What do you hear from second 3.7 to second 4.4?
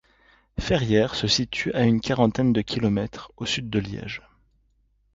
Liège.